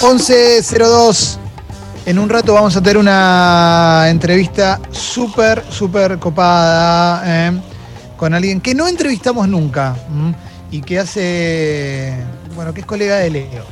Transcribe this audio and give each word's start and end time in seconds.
11.02. 0.00 1.36
En 2.06 2.18
un 2.18 2.30
rato 2.30 2.54
vamos 2.54 2.74
a 2.74 2.80
tener 2.80 2.96
una 2.96 4.06
entrevista 4.08 4.80
súper, 4.90 5.62
súper 5.68 6.18
copada 6.18 7.22
eh, 7.26 7.60
con 8.16 8.32
alguien 8.32 8.62
que 8.62 8.74
no 8.74 8.88
entrevistamos 8.88 9.46
nunca 9.46 9.94
mm, 10.08 10.30
y 10.70 10.80
que 10.80 10.98
hace, 10.98 12.16
bueno, 12.54 12.72
que 12.72 12.80
es 12.80 12.86
colega 12.86 13.16
de 13.16 13.30
Leo. 13.30 13.64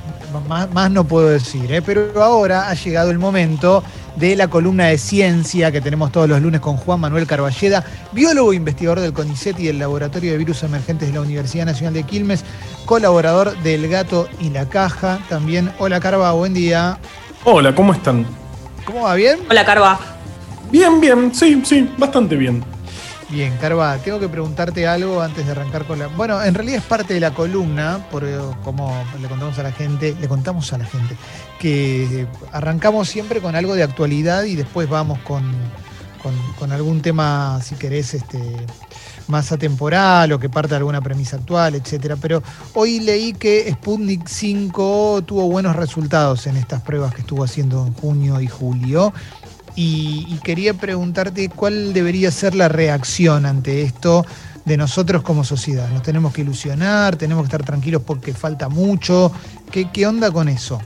Más, 0.47 0.71
más 0.71 0.91
no 0.91 1.05
puedo 1.05 1.29
decir, 1.29 1.73
eh, 1.73 1.81
pero 1.81 2.23
ahora 2.23 2.69
ha 2.69 2.75
llegado 2.75 3.11
el 3.11 3.19
momento 3.19 3.83
de 4.19 4.35
la 4.35 4.49
columna 4.49 4.87
de 4.87 4.99
ciencia 4.99 5.71
que 5.71 5.81
tenemos 5.81 6.11
todos 6.11 6.29
los 6.29 6.43
lunes 6.43 6.61
con 6.61 6.77
Juan 6.77 7.01
Manuel 7.01 7.27
Carballeda, 7.27 7.85
biólogo 8.13 8.53
e 8.53 8.57
investigador 8.57 9.01
del 9.01 9.13
CONICET 9.13 9.61
y 9.61 9.67
del 9.67 9.79
Laboratorio 9.79 10.33
de 10.33 10.39
Virus 10.39 10.63
Emergentes 10.65 11.09
de 11.09 11.15
la 11.15 11.21
Universidad 11.21 11.67
Nacional 11.67 11.95
de 11.95 12.03
Quilmes, 12.03 12.45
colaborador 12.85 13.57
del 13.63 13.89
Gato 13.89 14.29
y 14.41 14.51
la 14.51 14.69
Caja. 14.69 15.21
También, 15.29 15.71
hola 15.79 16.01
Carva, 16.01 16.33
buen 16.33 16.53
día. 16.53 16.99
Hola, 17.45 17.75
¿cómo 17.75 17.93
están? 17.93 18.27
¿Cómo 18.85 19.03
va? 19.03 19.15
¿Bien? 19.15 19.39
Hola, 19.49 19.65
Carva. 19.65 20.01
Bien, 20.71 21.01
bien, 21.01 21.33
sí, 21.35 21.63
sí, 21.65 21.89
bastante 21.97 22.37
bien. 22.37 22.65
Bien, 23.31 23.55
Carva, 23.59 23.99
tengo 23.99 24.19
que 24.19 24.29
preguntarte 24.29 24.87
algo 24.87 25.21
antes 25.21 25.45
de 25.45 25.53
arrancar 25.53 25.85
con 25.85 25.99
la. 25.99 26.07
Bueno, 26.07 26.43
en 26.43 26.55
realidad 26.55 26.79
es 26.79 26.85
parte 26.85 27.13
de 27.13 27.21
la 27.21 27.35
columna, 27.35 28.07
porque 28.11 28.39
como 28.65 29.05
le 29.21 29.29
contamos 29.29 29.59
a 29.59 29.63
la 29.63 29.73
gente, 29.73 30.17
le 30.19 30.29
contamos 30.29 30.73
a 30.73 30.79
la 30.79 30.87
gente, 30.87 31.15
que 31.59 32.27
arrancamos 32.53 33.07
siempre 33.07 33.41
con 33.43 33.55
algo 33.55 33.75
de 33.75 33.83
actualidad 33.83 34.45
y 34.45 34.57
después 34.57 34.89
vamos 34.89 35.19
con, 35.21 35.45
con, 36.23 36.35
con 36.59 36.73
algún 36.73 37.03
tema, 37.03 37.61
si 37.63 37.75
querés, 37.75 38.15
este, 38.15 38.41
más 39.29 39.53
atemporal 39.53 40.33
o 40.33 40.41
que 40.41 40.49
parte 40.49 40.71
de 40.71 40.77
alguna 40.77 41.01
premisa 41.01 41.37
actual, 41.37 41.75
etcétera. 41.75 42.17
Pero 42.17 42.43
hoy 42.75 43.01
leí 43.01 43.35
que 43.35 43.71
Sputnik 43.71 44.27
5 44.27 45.23
tuvo 45.27 45.49
buenos 45.49 45.77
resultados 45.77 46.47
en 46.47 46.57
estas 46.57 46.83
pruebas 46.83 47.15
que 47.15 47.21
estuvo 47.21 47.45
haciendo 47.45 47.87
en 47.87 47.93
junio 47.93 48.41
y 48.41 48.47
julio. 48.49 49.13
Y, 49.79 50.27
y 50.29 50.39
quería 50.43 50.75
preguntarte 50.75 51.49
cuál 51.49 51.93
debería 51.93 52.33
ser 52.33 52.57
la 52.57 52.69
reacción 52.69 53.47
ante 53.47 53.83
esto 53.83 54.27
de 54.65 54.77
nosotros 54.77 55.23
como 55.23 55.45
sociedad. 55.45 55.89
¿Nos 55.91 56.03
tenemos 56.03 56.33
que 56.33 56.41
ilusionar? 56.41 57.15
¿Tenemos 57.15 57.45
que 57.45 57.47
estar 57.47 57.65
tranquilos 57.65 58.03
porque 58.05 58.35
falta 58.35 58.69
mucho? 58.69 59.31
¿Qué, 59.71 59.89
qué 59.93 60.05
onda 60.05 60.33
con 60.33 60.49
eso? 60.49 60.81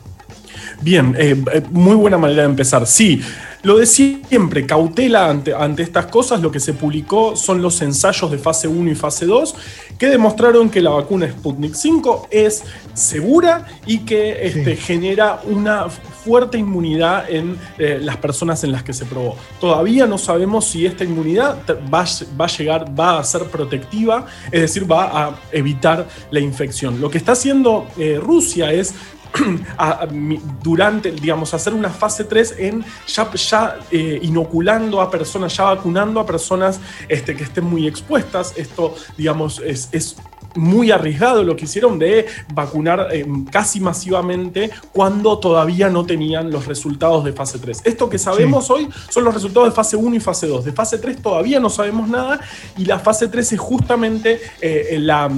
Bien, 0.83 1.15
eh, 1.19 1.43
eh, 1.53 1.63
muy 1.71 1.97
buena 1.97 2.19
manera 2.19 2.43
de 2.43 2.49
empezar. 2.49 2.87
Sí, 2.87 3.21
lo 3.63 3.79
de 3.79 3.87
siempre, 3.87 4.67
cautela 4.67 5.29
ante, 5.29 5.55
ante, 5.55 5.83
estas 5.83 6.07
cosas. 6.07 6.41
Lo 6.41 6.51
que 6.51 6.61
se 6.61 6.73
publicó 6.73 7.37
son 7.37 7.63
los 7.63 7.81
ensayos 7.83 8.31
de 8.31 8.39
fase 8.39 8.69
1 8.69 8.91
y 8.91 8.95
fase 8.95 9.27
2 9.27 9.55
que 9.99 10.09
demostraron 10.09 10.71
que 10.71 10.81
la 10.81 10.91
vacuna 10.91 11.31
Sputnik 11.31 11.75
5 11.75 12.29
es 12.31 12.65
segura 12.95 13.67
y 13.87 13.99
que 14.01 14.47
este, 14.47 14.77
sí. 14.77 14.83
genera 14.83 15.41
una 15.45 15.87
fuerte 16.25 16.59
inmunidad 16.59 17.29
en 17.29 17.59
eh, 17.79 17.99
las 18.01 18.17
personas 18.19 18.63
en 18.65 18.73
las 18.73 18.83
que 18.83 18.93
se 18.93 19.05
probó. 19.05 19.37
Todavía 19.61 20.07
no 20.07 20.19
sabemos 20.19 20.67
si 20.67 20.87
esta 20.87 21.05
inmunidad 21.05 21.59
va, 21.93 22.05
va, 22.41 22.45
a 22.45 22.49
llegar, 22.49 22.99
va 22.99 23.19
a 23.19 23.25
ser 23.25 23.45
protectiva, 23.45 24.27
es 24.51 24.61
decir, 24.61 24.91
va 24.91 25.27
a 25.27 25.41
evitar 25.51 26.07
la 26.31 26.41
infección. 26.41 27.01
Lo 27.01 27.11
que 27.11 27.19
está 27.19 27.33
haciendo 27.33 27.87
eh, 27.97 28.19
Rusia 28.21 28.73
es 28.73 28.95
durante, 30.63 31.11
digamos, 31.11 31.55
hacer 31.55 31.73
una 31.73 31.89
fase 31.89 32.25
3 32.25 32.55
en 32.59 32.85
ya, 33.07 33.79
eh, 33.91 34.21
inoculando 34.23 35.01
a 35.01 35.11
personas, 35.11 35.57
ya 35.57 35.65
vacunando 35.65 36.21
a 36.21 36.27
personas 36.27 36.81
este, 37.09 37.35
que 37.35 37.45
estén 37.45 37.65
muy 37.65 37.87
expuestas. 37.87 38.53
Esto, 38.57 38.95
digamos, 39.17 39.61
es 39.61 40.17
muy 40.55 40.91
arriesgado 40.91 41.43
lo 41.45 41.57
que 41.57 41.65
hicieron 41.65 41.99
de 41.99 42.27
vacunar 42.53 43.09
eh, 43.13 43.27
casi 43.51 43.81
masivamente 43.81 44.71
cuando 44.93 45.39
todavía 45.39 45.89
no 45.89 46.05
tenían 46.05 46.51
los 46.51 46.67
resultados 46.67 47.25
de 47.25 47.33
fase 47.33 47.59
3. 47.59 47.83
Esto 47.85 48.09
que 48.09 48.19
sabemos 48.19 48.67
sí. 48.67 48.73
hoy 48.73 48.89
son 49.09 49.25
los 49.25 49.35
resultados 49.35 49.69
de 49.69 49.75
fase 49.75 49.97
1 49.97 50.17
y 50.17 50.21
fase 50.21 50.47
2. 50.47 50.65
De 50.65 50.73
fase 50.73 50.99
3 50.99 51.23
todavía 51.23 51.61
no 51.61 51.71
sabemos 51.71 52.09
nada 52.09 52.41
y 52.77 52.85
la 52.85 52.99
fase 52.99 53.29
3 53.29 53.53
es 53.53 53.61
justamente 53.61 54.41
eh, 54.61 54.97
la 54.99 55.31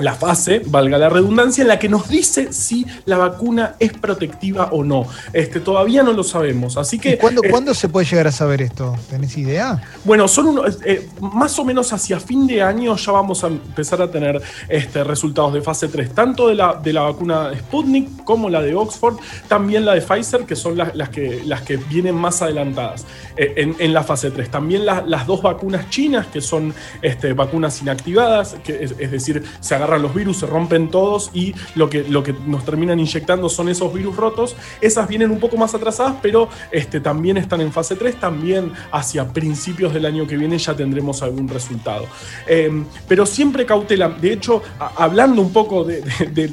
la 0.00 0.14
fase, 0.14 0.62
valga 0.66 0.98
la 0.98 1.08
redundancia, 1.08 1.62
en 1.62 1.68
la 1.68 1.78
que 1.78 1.88
nos 1.88 2.08
dice 2.08 2.52
si 2.52 2.86
la 3.04 3.16
vacuna 3.16 3.74
es 3.78 3.92
protectiva 3.92 4.68
o 4.72 4.84
no. 4.84 5.06
Este, 5.32 5.60
todavía 5.60 6.02
no 6.02 6.12
lo 6.12 6.22
sabemos. 6.22 6.76
Así 6.76 6.98
que. 6.98 7.18
¿Cuándo, 7.18 7.42
eh, 7.42 7.50
¿Cuándo, 7.50 7.74
se 7.74 7.88
puede 7.88 8.06
llegar 8.06 8.26
a 8.26 8.32
saber 8.32 8.62
esto? 8.62 8.96
¿Tenés 9.10 9.36
idea? 9.36 9.82
Bueno, 10.04 10.28
son 10.28 10.46
unos, 10.48 10.78
eh, 10.84 11.08
más 11.20 11.58
o 11.58 11.64
menos 11.64 11.92
hacia 11.92 12.20
fin 12.20 12.46
de 12.46 12.62
año 12.62 12.96
ya 12.96 13.12
vamos 13.12 13.44
a 13.44 13.48
empezar 13.48 14.00
a 14.02 14.10
tener 14.10 14.40
este, 14.68 15.04
resultados 15.04 15.52
de 15.54 15.62
fase 15.62 15.88
3, 15.88 16.14
tanto 16.14 16.48
de 16.48 16.54
la, 16.54 16.74
de 16.74 16.92
la 16.92 17.02
vacuna 17.02 17.50
Sputnik 17.58 18.24
como 18.24 18.48
la 18.48 18.62
de 18.62 18.74
Oxford, 18.74 19.16
también 19.48 19.84
la 19.84 19.94
de 19.94 20.00
Pfizer, 20.00 20.44
que 20.44 20.56
son 20.56 20.76
las, 20.76 20.94
las, 20.94 21.08
que, 21.08 21.42
las 21.44 21.62
que 21.62 21.76
vienen 21.76 22.14
más 22.14 22.42
adelantadas 22.42 23.06
eh, 23.36 23.54
en, 23.56 23.76
en, 23.78 23.92
la 23.92 24.02
fase 24.04 24.30
3. 24.30 24.50
También 24.50 24.86
la, 24.86 25.02
las 25.02 25.26
dos 25.26 25.42
vacunas 25.42 25.90
chinas, 25.90 26.26
que 26.26 26.40
son 26.40 26.74
este, 27.02 27.32
vacunas 27.32 27.80
inactivadas, 27.82 28.56
que 28.64 28.84
es, 28.84 28.94
es 28.98 29.10
decir, 29.10 29.42
se 29.60 29.74
agarran 29.74 29.87
los 29.96 30.14
virus, 30.14 30.38
se 30.38 30.46
rompen 30.46 30.90
todos 30.90 31.30
y 31.32 31.54
lo 31.74 31.88
que, 31.88 32.02
lo 32.02 32.22
que 32.22 32.34
nos 32.46 32.64
terminan 32.64 33.00
inyectando 33.00 33.48
son 33.48 33.70
esos 33.70 33.94
virus 33.94 34.16
rotos. 34.16 34.56
Esas 34.82 35.08
vienen 35.08 35.30
un 35.30 35.40
poco 35.40 35.56
más 35.56 35.74
atrasadas, 35.74 36.16
pero 36.20 36.48
este, 36.70 37.00
también 37.00 37.38
están 37.38 37.62
en 37.62 37.72
fase 37.72 37.96
3, 37.96 38.20
también 38.20 38.72
hacia 38.92 39.32
principios 39.32 39.94
del 39.94 40.04
año 40.04 40.26
que 40.26 40.36
viene 40.36 40.58
ya 40.58 40.74
tendremos 40.74 41.22
algún 41.22 41.48
resultado. 41.48 42.06
Eh, 42.46 42.84
pero 43.06 43.24
siempre 43.24 43.64
cautela, 43.64 44.08
de 44.08 44.32
hecho, 44.32 44.62
hablando 44.96 45.40
un 45.40 45.52
poco 45.52 45.84
de, 45.84 46.02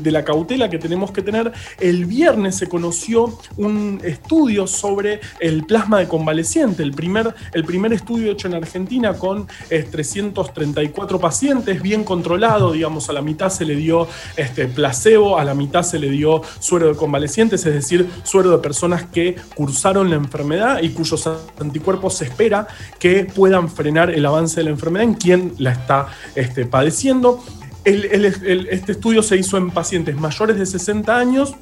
la 0.05 0.23
cautela 0.23 0.69
que 0.69 0.77
tenemos 0.77 1.11
que 1.11 1.21
tener, 1.21 1.51
el 1.79 2.05
viernes 2.05 2.55
se 2.57 2.67
conoció 2.67 3.37
un 3.57 3.99
estudio 4.03 4.67
sobre 4.67 5.19
el 5.39 5.65
plasma 5.65 5.99
de 5.99 6.07
convaleciente, 6.07 6.83
el 6.83 6.91
primer, 6.91 7.33
el 7.53 7.63
primer 7.63 7.93
estudio 7.93 8.31
hecho 8.31 8.47
en 8.47 8.53
Argentina 8.53 9.13
con 9.13 9.47
eh, 9.69 9.83
334 9.89 11.19
pacientes, 11.19 11.81
bien 11.81 12.03
controlado, 12.03 12.71
digamos, 12.71 13.09
a 13.09 13.13
la 13.13 13.21
mitad 13.25 13.49
se 13.49 13.65
le 13.65 13.75
dio 13.75 14.07
este, 14.37 14.67
placebo, 14.67 15.37
a 15.37 15.43
la 15.43 15.53
mitad 15.53 15.83
se 15.83 15.99
le 15.99 16.09
dio 16.09 16.41
suero 16.59 16.87
de 16.87 16.95
convalecientes, 16.95 17.65
es 17.65 17.73
decir, 17.73 18.09
suero 18.23 18.51
de 18.51 18.59
personas 18.59 19.03
que 19.03 19.35
cursaron 19.55 20.09
la 20.09 20.15
enfermedad 20.15 20.81
y 20.81 20.89
cuyos 20.89 21.29
anticuerpos 21.59 22.15
se 22.17 22.25
espera 22.25 22.67
que 22.99 23.25
puedan 23.25 23.69
frenar 23.69 24.11
el 24.11 24.25
avance 24.25 24.61
de 24.61 24.65
la 24.65 24.69
enfermedad 24.69 25.03
en 25.03 25.13
quien 25.15 25.53
la 25.57 25.71
está 25.71 26.07
este, 26.35 26.65
padeciendo. 26.65 27.43
El, 27.83 28.25
este 28.25 28.93
estudio 28.93 29.21
se 29.21 29.37
hizo 29.37 29.57
en 29.57 29.69
pacientes 29.69 30.15
mayores 30.15 30.57
de 30.57 30.65
60 30.65 31.15
años 31.15 31.53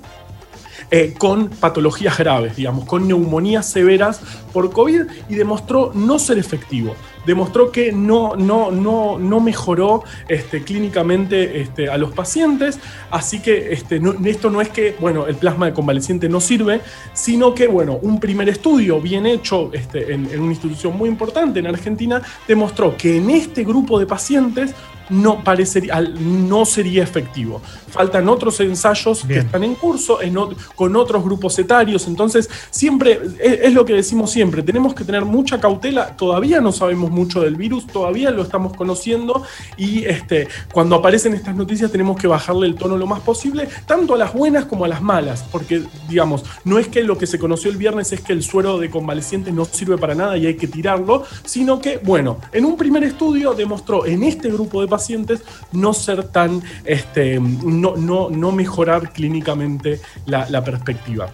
eh, 0.96 1.16
con 1.18 1.50
patologías 1.50 2.20
graves, 2.20 2.56
digamos, 2.56 2.86
con 2.86 3.08
neumonías 3.08 3.68
severas 3.68 4.22
por 4.54 4.72
COVID 4.72 5.02
y 5.28 5.34
demostró 5.34 5.92
no 5.96 6.20
ser 6.20 6.38
efectivo. 6.38 6.94
Demostró 7.26 7.72
que 7.72 7.92
no, 7.92 8.36
no, 8.36 8.70
no, 8.70 9.18
no 9.18 9.40
mejoró 9.40 10.04
este, 10.28 10.62
clínicamente 10.62 11.62
este, 11.62 11.90
a 11.90 11.98
los 11.98 12.12
pacientes, 12.12 12.78
así 13.10 13.40
que 13.40 13.74
este, 13.74 14.00
esto 14.26 14.52
no 14.52 14.62
es 14.62 14.70
que, 14.70 14.96
bueno, 15.00 15.26
el 15.26 15.36
plasma 15.36 15.66
de 15.66 15.74
convaleciente 15.74 16.30
no 16.30 16.40
sirve, 16.40 16.82
sino 17.14 17.56
que, 17.56 17.66
bueno, 17.66 17.98
un 18.00 18.20
primer 18.20 18.48
estudio 18.50 19.02
bien 19.02 19.26
hecho 19.26 19.72
en 19.96 20.40
una 20.40 20.52
institución 20.52 20.96
muy 20.96 21.10
importante 21.10 21.58
en 21.58 21.66
Argentina 21.66 22.22
demostró 22.48 22.96
que 22.96 23.18
en 23.18 23.32
este 23.32 23.64
grupo 23.64 23.98
de 23.98 24.06
pacientes 24.06 24.76
no, 25.10 25.44
parecería, 25.44 26.02
no 26.02 26.66
sería 26.66 27.04
efectivo. 27.04 27.62
Faltan 27.90 28.28
otros 28.30 28.60
ensayos 28.60 29.26
Bien. 29.28 29.42
que 29.42 29.46
están 29.46 29.64
en 29.64 29.76
curso 29.76 30.22
en, 30.22 30.36
con 30.76 30.96
otros 30.96 31.24
grupos 31.24 31.58
etarios, 31.60 32.08
entonces 32.08 32.50
siempre, 32.70 33.20
es, 33.40 33.60
es, 33.64 33.74
lo 33.74 33.86
que 33.86 33.94
decimos 33.94 34.32
siempre, 34.32 34.64
tenemos 34.64 34.96
que 34.96 35.04
tener 35.04 35.26
mucha 35.26 35.60
cautela, 35.60 36.16
todavía 36.18 36.60
no 36.60 36.72
sabemos 36.72 37.12
mucho 37.12 37.42
del 37.42 37.56
virus, 37.56 37.86
todavía 37.88 38.32
lo 38.32 38.42
estamos 38.42 38.76
conociendo 38.76 39.44
y 39.78 40.06
este, 40.06 40.48
cuando 40.72 40.96
aparecen 40.96 41.34
estas 41.34 41.56
noticias 41.56 41.92
tenemos 41.92 42.18
que 42.18 42.28
bajarle 42.28 42.68
el 42.68 42.76
tono 42.76 42.98
lo 42.98 43.06
más 43.06 43.22
posible, 43.22 43.68
tanto 43.86 44.16
a 44.16 44.18
las 44.18 44.34
buenas 44.34 44.66
como 44.66 44.86
a 44.86 44.88
las 44.88 45.02
malas, 45.02 45.46
porque 45.52 45.84
digamos, 46.10 46.44
no 46.64 46.80
es 46.80 46.88
que 46.88 47.04
lo 47.04 47.18
que 47.18 47.28
se 47.28 47.40
conoció 47.40 47.70
el 47.70 47.78
viernes 47.78 48.12
es 48.12 48.22
que 48.22 48.34
el 48.34 48.44
suero 48.44 48.78
de 48.78 48.90
convalecientes 48.90 49.54
no 49.54 49.66
sirve 49.66 49.98
para 49.98 50.16
nada 50.16 50.38
y 50.38 50.46
hay 50.48 50.56
que 50.56 50.68
tirarlo, 50.68 51.24
sino 51.46 51.80
que, 51.80 51.98
bueno, 51.98 52.38
en 52.52 52.66
un 52.66 52.78
primer 52.78 53.04
estudio 53.04 53.54
demostró 53.54 54.06
en 54.06 54.24
este 54.24 54.50
grupo 54.50 54.82
de 54.82 54.88
pacientes 54.94 55.42
no 55.72 55.92
ser 55.94 56.26
tan, 56.26 56.62
este, 56.86 57.40
no, 57.40 57.96
no, 57.96 58.30
no 58.30 58.52
mejorar 58.52 59.12
clínicamente 59.12 60.00
la, 60.28 60.64
perspectiva. 60.64 61.32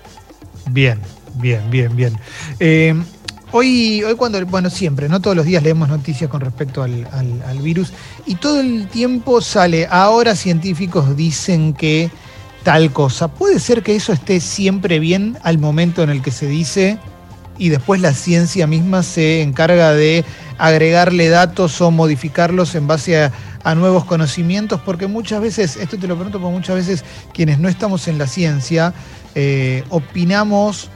Bien, 0.71 0.97
bien, 1.35 1.61
bien, 1.69 1.93
bien. 1.93 2.17
Eh, 2.59 2.95
hoy, 3.51 4.01
hoy 4.03 4.15
cuando, 4.15 4.43
bueno, 4.45 4.69
siempre, 4.69 5.09
no 5.09 5.19
todos 5.19 5.35
los 5.35 5.45
días 5.45 5.61
leemos 5.61 5.89
noticias 5.89 6.29
con 6.29 6.39
respecto 6.39 6.81
al, 6.81 7.05
al, 7.11 7.41
al 7.45 7.59
virus 7.59 7.91
y 8.25 8.35
todo 8.35 8.61
el 8.61 8.87
tiempo 8.87 9.41
sale, 9.41 9.87
ahora 9.91 10.35
científicos 10.35 11.17
dicen 11.17 11.73
que 11.73 12.09
tal 12.63 12.93
cosa. 12.93 13.27
¿Puede 13.27 13.59
ser 13.59 13.83
que 13.83 13.95
eso 13.95 14.13
esté 14.13 14.39
siempre 14.39 14.99
bien 14.99 15.37
al 15.43 15.57
momento 15.57 16.01
en 16.01 16.09
el 16.09 16.21
que 16.21 16.31
se 16.31 16.47
dice 16.47 16.97
y 17.59 17.69
después 17.69 18.01
la 18.01 18.13
ciencia 18.13 18.65
misma 18.65 19.03
se 19.03 19.41
encarga 19.41 19.91
de 19.93 20.23
agregarle 20.57 21.29
datos 21.29 21.79
o 21.81 21.91
modificarlos 21.91 22.73
en 22.73 22.87
base 22.87 23.21
a, 23.21 23.31
a 23.69 23.75
nuevos 23.75 24.03
conocimientos, 24.03 24.81
porque 24.83 25.05
muchas 25.05 25.41
veces, 25.41 25.75
esto 25.75 25.95
te 25.97 26.07
lo 26.07 26.15
pregunto 26.15 26.39
porque 26.39 26.55
muchas 26.55 26.75
veces 26.75 27.05
quienes 27.33 27.59
no 27.59 27.69
estamos 27.69 28.07
en 28.07 28.17
la 28.17 28.25
ciencia, 28.25 28.95
eh, 29.35 29.83
opinamos 29.89 30.89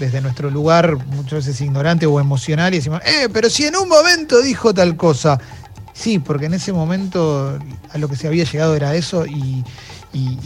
desde 0.00 0.20
nuestro 0.20 0.50
lugar 0.50 0.96
muchas 1.06 1.46
veces 1.46 1.60
ignorante 1.60 2.04
o 2.04 2.18
emocional 2.18 2.74
y 2.74 2.78
decimos, 2.78 3.00
eh, 3.06 3.28
pero 3.32 3.48
si 3.48 3.64
en 3.66 3.76
un 3.76 3.88
momento 3.88 4.42
dijo 4.42 4.74
tal 4.74 4.96
cosa. 4.96 5.38
Sí, 5.92 6.18
porque 6.18 6.46
en 6.46 6.54
ese 6.54 6.72
momento 6.72 7.58
a 7.90 7.98
lo 7.98 8.08
que 8.08 8.16
se 8.16 8.26
había 8.26 8.44
llegado 8.44 8.74
era 8.74 8.94
eso 8.94 9.24
y, 9.24 9.64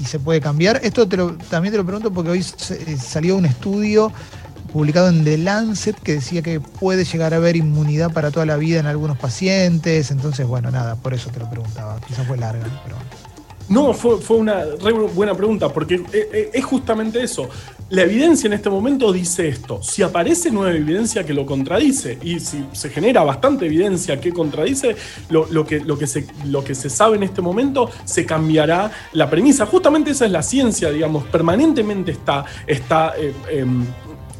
se 0.04 0.18
puede 0.18 0.40
cambiar. 0.40 0.80
Esto 0.82 1.06
también 1.08 1.72
te 1.72 1.78
lo 1.78 1.84
pregunto 1.84 2.12
porque 2.12 2.30
hoy 2.30 2.40
eh, 2.40 2.96
salió 2.98 3.36
un 3.36 3.46
estudio 3.46 4.12
publicado 4.70 5.08
en 5.08 5.24
The 5.24 5.38
Lancet 5.38 5.96
que 6.00 6.14
decía 6.14 6.42
que 6.42 6.60
puede 6.60 7.04
llegar 7.04 7.34
a 7.34 7.36
haber 7.36 7.56
inmunidad 7.56 8.12
para 8.12 8.30
toda 8.30 8.46
la 8.46 8.56
vida 8.56 8.80
en 8.80 8.86
algunos 8.86 9.18
pacientes. 9.18 10.10
Entonces, 10.10 10.46
bueno, 10.46 10.70
nada, 10.70 10.96
por 10.96 11.14
eso 11.14 11.30
te 11.30 11.40
lo 11.40 11.50
preguntaba. 11.50 12.00
Quizás 12.06 12.26
fue 12.26 12.36
larga, 12.36 12.66
pero... 12.84 12.96
No, 13.70 13.94
fue, 13.94 14.36
una 14.36 14.64
buena 15.14 15.32
pregunta, 15.32 15.68
porque 15.68 15.94
eh, 15.94 16.28
eh, 16.32 16.50
es 16.52 16.64
justamente 16.64 17.22
eso. 17.22 17.48
La 17.90 18.02
evidencia 18.02 18.48
en 18.48 18.52
este 18.52 18.68
momento 18.68 19.12
dice 19.12 19.46
esto. 19.46 19.80
Si 19.80 20.02
aparece 20.02 20.50
nueva 20.50 20.76
evidencia 20.76 21.24
que 21.24 21.32
lo 21.32 21.46
contradice, 21.46 22.18
y 22.20 22.40
si 22.40 22.66
se 22.72 22.90
genera 22.90 23.22
bastante 23.22 23.66
evidencia 23.66 24.20
que 24.20 24.32
contradice 24.32 24.96
lo, 25.28 25.46
que, 25.64 25.78
lo, 25.78 25.96
que, 25.96 26.08
se, 26.08 26.26
lo 26.46 26.64
que 26.64 26.74
se 26.74 26.90
sabe 26.90 27.16
en 27.16 27.22
este 27.22 27.42
momento, 27.42 27.88
se 28.04 28.26
cambiará 28.26 28.90
la 29.12 29.30
premisa. 29.30 29.66
Justamente 29.66 30.10
esa 30.10 30.26
es 30.26 30.32
la 30.32 30.42
ciencia, 30.42 30.90
digamos, 30.90 31.22
permanentemente 31.26 32.10
está, 32.10 32.44
está 32.66 33.14
eh, 33.16 33.32
em, 33.50 33.86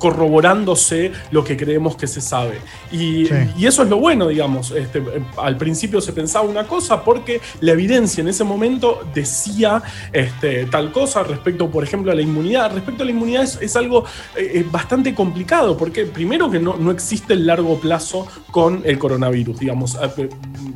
corroborándose 0.01 1.13
lo 1.31 1.45
que 1.45 1.57
creemos 1.57 1.95
que 1.95 2.09
se 2.09 2.21
sabe. 2.21 2.59
Y, 2.91 3.29
eso 3.65 3.85
es 3.85 3.89
lo 3.89 3.99
bueno, 3.99 4.27
digamos. 4.27 4.73
Este, 4.73 5.01
al 5.37 5.57
principio 5.57 6.01
se 6.01 6.13
pensaba 6.13 6.49
una 6.49 6.67
cosa 6.67 7.05
porque 7.05 7.41
la 7.61 7.73
evidencia 7.73 8.23
en 8.23 8.29
ese 8.29 8.43
momento 8.43 9.03
decía 9.15 9.81
este, 10.13 10.65
tal 10.67 10.91
cosa 10.91 11.23
respecto, 11.23 11.71
por 11.71 11.85
ejemplo, 11.85 12.11
a 12.11 12.15
la 12.15 12.23
inmunidad. 12.23 12.73
Respecto 12.73 13.03
a 13.03 13.07
la 13.07 13.13
inmunidad 13.13 13.45
es, 13.45 13.77
algo 13.77 14.05
eh, 14.35 14.67
bastante 14.69 15.15
complicado 15.15 15.77
porque 15.77 16.07
primero 16.07 16.51
que 16.51 16.59
no, 16.59 16.77
no 16.77 16.91
existe 16.91 17.35
el 17.35 17.47
largo 17.47 17.79
plazo 17.79 18.27
con 18.51 18.83
el 18.85 18.99
coronavirus, 18.99 19.61
digamos. 19.61 19.97
Eh, 20.17 20.29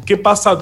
¿Qué 0.05 0.19
pasa 0.19 0.57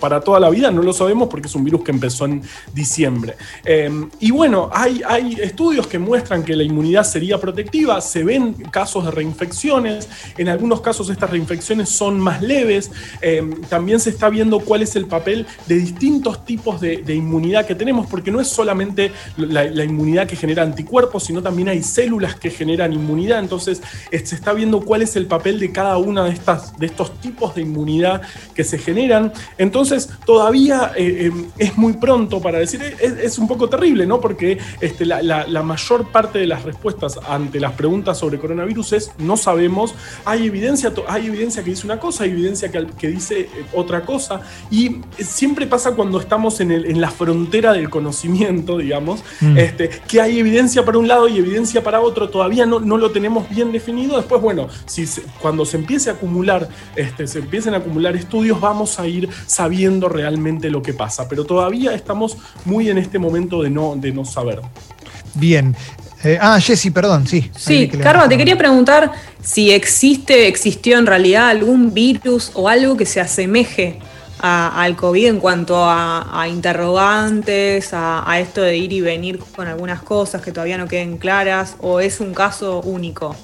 para 0.00 0.20
toda 0.20 0.40
la 0.40 0.50
vida? 0.50 0.70
No 0.70 0.82
lo 0.82 0.92
sabemos 0.92 1.28
porque 1.28 1.48
es 1.48 1.54
un 1.54 1.64
virus 1.64 1.82
que 1.82 1.90
empezó 1.90 2.24
en 2.26 2.42
diciembre. 2.74 3.36
Eh, 3.64 3.90
y 4.20 4.30
bueno, 4.30 4.70
hay, 4.72 5.02
hay 5.06 5.34
estudios 5.40 5.86
que 5.86 5.98
muestran 5.98 6.44
que 6.44 6.54
la 6.54 6.62
inmunidad 6.62 7.04
sería 7.04 7.38
protectiva 7.38 8.00
se 8.00 8.24
ven 8.24 8.54
casos 8.70 9.04
de 9.04 9.10
reinfecciones, 9.10 10.08
en 10.36 10.48
algunos 10.48 10.80
casos 10.80 11.10
estas 11.10 11.30
reinfecciones 11.30 11.88
son 11.88 12.18
más 12.20 12.42
leves, 12.42 12.90
eh, 13.20 13.42
también 13.68 14.00
se 14.00 14.10
está 14.10 14.28
viendo 14.28 14.60
cuál 14.60 14.82
es 14.82 14.96
el 14.96 15.06
papel 15.06 15.46
de 15.66 15.76
distintos 15.76 16.44
tipos 16.44 16.80
de, 16.80 17.02
inmunidad 17.16 17.66
que 17.66 17.74
tenemos, 17.74 18.06
porque 18.06 18.30
no 18.30 18.40
es 18.40 18.48
solamente 18.48 19.12
la, 19.36 19.84
inmunidad 19.84 20.26
que 20.26 20.36
genera 20.36 20.62
anticuerpos, 20.62 21.24
sino 21.24 21.42
también 21.42 21.68
hay 21.68 21.82
células 21.82 22.34
que 22.34 22.50
generan 22.50 22.92
inmunidad, 22.92 23.38
entonces 23.38 23.82
se 24.10 24.34
está 24.34 24.52
viendo 24.52 24.80
cuál 24.80 25.02
es 25.02 25.16
el 25.16 25.26
papel 25.26 25.58
de 25.58 25.72
cada 25.72 25.96
una 25.96 26.24
de, 26.24 26.30
estas, 26.30 26.76
de 26.78 26.86
estos 26.86 27.18
tipos 27.20 27.54
de 27.54 27.62
inmunidad 27.62 28.22
que 28.54 28.64
se 28.64 28.78
generan, 28.78 29.32
entonces 29.56 29.85
todavía 30.24 30.92
eh, 30.96 31.30
es 31.58 31.76
muy 31.76 31.94
pronto 31.94 32.40
para 32.40 32.58
decir, 32.58 32.82
es, 33.00 33.38
un 33.38 33.48
poco 33.48 33.68
terrible, 33.68 34.06
¿no? 34.06 34.20
Porque 34.20 34.58
este, 34.80 35.04
la, 35.04 35.22
la 35.22 35.62
mayor 35.62 36.10
parte 36.10 36.38
de 36.38 36.46
las 36.46 36.62
respuestas 36.62 37.18
ante 37.28 37.60
las 37.60 37.72
preguntas 37.72 38.18
sobre 38.18 38.38
coronavirus 38.38 38.92
es 38.92 39.12
no 39.18 39.36
sabemos, 39.36 39.94
hay 40.24 40.46
evidencia, 40.46 40.92
hay 41.08 41.26
evidencia 41.26 41.62
que 41.62 41.70
dice 41.70 41.86
una 41.86 41.98
cosa, 41.98 42.24
hay 42.24 42.30
evidencia 42.30 42.70
que, 42.70 42.86
que 42.98 43.08
dice 43.08 43.40
eh, 43.40 43.48
otra 43.72 44.02
cosa, 44.02 44.40
y 44.70 45.00
siempre 45.18 45.66
pasa 45.66 45.92
cuando 45.92 46.20
estamos 46.20 46.60
en, 46.60 46.70
el, 46.70 46.86
en 46.86 47.00
la 47.00 47.10
frontera 47.10 47.72
del 47.72 47.90
conocimiento, 47.90 48.78
digamos, 48.78 49.22
mm. 49.40 49.56
este, 49.56 49.90
que 50.08 50.20
hay 50.20 50.38
evidencia 50.38 50.84
para 50.84 50.98
un 50.98 51.08
lado 51.08 51.28
y 51.28 51.38
evidencia 51.38 51.82
para 51.82 52.00
otro, 52.00 52.28
todavía 52.28 52.66
no, 52.66 52.80
no 52.80 52.96
lo 52.96 53.10
tenemos 53.10 53.48
bien 53.48 53.72
definido, 53.72 54.16
después, 54.16 54.40
bueno, 54.40 54.68
si 54.86 55.06
cuando 55.40 55.64
se 55.64 55.76
empiece 55.76 56.10
a 56.10 56.14
acumular, 56.14 56.68
este, 56.94 57.26
se 57.26 57.38
empiecen 57.38 57.74
a 57.74 57.78
acumular 57.78 58.16
estudios, 58.16 58.60
vamos 58.60 58.98
a 58.98 59.06
ir 59.06 59.28
sabiendo 59.46 59.75
realmente 60.08 60.70
lo 60.70 60.82
que 60.82 60.92
pasa, 60.92 61.28
pero 61.28 61.44
todavía 61.44 61.94
estamos 61.94 62.36
muy 62.64 62.88
en 62.90 62.98
este 62.98 63.18
momento 63.18 63.62
de 63.62 63.70
no, 63.70 63.94
de 63.96 64.12
no 64.12 64.24
saber. 64.24 64.60
Bien, 65.34 65.76
eh, 66.24 66.38
ah, 66.40 66.58
Jessy, 66.60 66.90
perdón, 66.90 67.26
sí. 67.26 67.50
Sí, 67.56 67.88
Carlos, 67.88 68.28
te 68.28 68.36
quería 68.36 68.56
preguntar 68.56 69.12
si 69.42 69.70
existe, 69.70 70.48
existió 70.48 70.98
en 70.98 71.06
realidad 71.06 71.48
algún 71.48 71.92
virus 71.94 72.50
o 72.54 72.68
algo 72.68 72.96
que 72.96 73.06
se 73.06 73.20
asemeje 73.20 74.00
al 74.38 74.96
COVID 74.96 75.26
en 75.26 75.40
cuanto 75.40 75.76
a, 75.78 76.46
interrogantes, 76.48 77.90
a, 77.92 78.38
esto 78.38 78.60
de 78.62 78.76
ir 78.76 78.92
y 78.92 79.00
venir 79.00 79.38
con 79.38 79.66
algunas 79.66 80.02
cosas 80.02 80.42
que 80.42 80.52
todavía 80.52 80.78
no 80.78 80.86
queden 80.88 81.16
claras, 81.16 81.76
o 81.80 82.00
es 82.00 82.20
un 82.20 82.34
caso 82.34 82.80
único. 82.80 83.34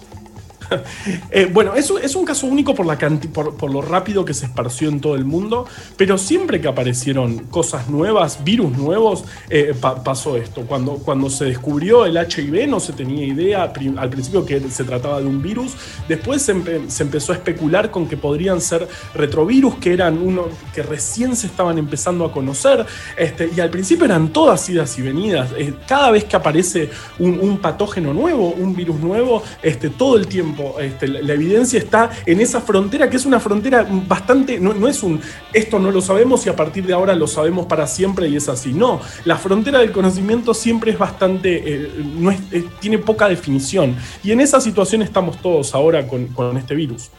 Eh, 1.30 1.48
bueno, 1.50 1.74
es, 1.74 1.90
es, 2.02 2.14
un 2.14 2.24
caso 2.24 2.46
único 2.46 2.74
por, 2.74 3.70
lo 3.70 3.82
rápido 3.82 4.24
que 4.24 4.34
se 4.34 4.46
esparció 4.46 4.88
en 4.88 5.00
todo 5.00 5.14
el 5.14 5.24
mundo, 5.24 5.66
pero 5.96 6.18
siempre 6.18 6.60
que 6.60 6.68
aparecieron 6.68 7.38
cosas 7.44 7.88
nuevas, 7.88 8.44
virus 8.44 8.76
nuevos, 8.76 9.24
eh, 9.48 9.74
pasó 10.04 10.36
esto. 10.36 10.62
Cuando, 10.62 11.30
se 11.30 11.46
descubrió 11.46 12.04
el 12.04 12.16
HIV 12.16 12.68
no 12.68 12.80
se 12.80 12.92
tenía 12.92 13.24
idea 13.24 13.72
al 13.96 14.10
principio 14.10 14.44
que 14.44 14.60
se 14.70 14.84
trataba 14.84 15.20
de 15.20 15.26
un 15.26 15.42
virus, 15.42 15.72
después 16.08 16.42
se, 16.42 16.52
empezó 16.52 17.32
a 17.32 17.36
especular 17.36 17.90
con 17.90 18.06
que 18.06 18.16
podrían 18.16 18.60
ser 18.60 18.86
retrovirus, 19.14 19.76
que 19.76 19.92
eran 19.92 20.18
uno 20.18 20.46
que 20.74 20.82
recién 20.82 21.34
se 21.36 21.46
estaban 21.46 21.78
empezando 21.78 22.24
a 22.24 22.32
conocer, 22.32 22.84
este, 23.16 23.50
y 23.56 23.60
al 23.60 23.70
principio 23.70 24.04
eran 24.04 24.32
todas 24.32 24.68
idas 24.68 24.98
y 24.98 25.02
venidas. 25.02 25.50
Eh, 25.56 25.74
cada 25.86 26.10
vez 26.10 26.24
que 26.24 26.36
aparece 26.36 26.90
un, 27.18 27.38
un 27.40 27.58
patógeno 27.58 28.12
nuevo, 28.12 28.50
un 28.50 28.74
virus 28.74 29.00
nuevo, 29.00 29.42
este, 29.62 29.88
todo 29.88 30.16
el 30.16 30.26
tiempo 30.26 30.61
este, 30.80 31.08
la, 31.08 31.32
evidencia 31.32 31.78
está 31.78 32.10
en 32.26 32.40
esa 32.40 32.60
frontera, 32.60 33.08
que 33.08 33.16
es 33.16 33.26
una 33.26 33.40
frontera 33.40 33.86
bastante, 34.08 34.58
no, 34.58 34.88
es 34.88 35.02
un, 35.02 35.20
esto 35.52 35.78
no 35.78 35.90
lo 35.90 36.00
sabemos 36.00 36.44
y 36.46 36.48
a 36.48 36.56
partir 36.56 36.86
de 36.86 36.92
ahora 36.92 37.14
lo 37.14 37.26
sabemos 37.26 37.66
para 37.66 37.86
siempre 37.86 38.28
y 38.28 38.36
es 38.36 38.48
así. 38.48 38.72
No, 38.72 39.00
la 39.24 39.36
frontera 39.36 39.80
del 39.80 39.92
conocimiento 39.92 40.54
siempre 40.54 40.92
es 40.92 40.98
bastante, 40.98 41.62
eh, 41.64 41.90
no 42.16 42.30
es, 42.30 42.40
tiene 42.80 42.98
poca 42.98 43.28
definición. 43.28 43.96
Y 44.22 44.32
en 44.32 44.40
esa 44.40 44.60
situación 44.60 45.02
estamos 45.02 45.40
todos 45.40 45.74
ahora 45.74 46.06
con, 46.06 46.56
este 46.56 46.74
virus. 46.74 47.10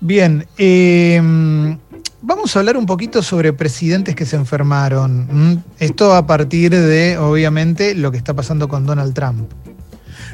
Bien, 0.00 0.46
em, 0.56 1.78
vamos 2.22 2.54
a 2.54 2.58
hablar 2.60 2.76
un 2.76 2.86
poquito 2.86 3.22
sobre 3.22 3.52
presidentes 3.52 4.14
que 4.14 4.26
se 4.26 4.36
enfermaron. 4.36 5.62
Esto 5.78 6.14
a 6.14 6.26
partir 6.26 6.70
de, 6.70 7.18
obviamente, 7.18 7.94
lo 7.94 8.10
que 8.10 8.18
está 8.18 8.34
pasando 8.34 8.68
con 8.68 8.86
Donald 8.86 9.14
Trump. 9.14 9.50